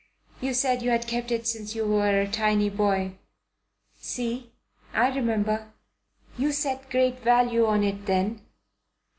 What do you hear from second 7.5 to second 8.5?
on it then?"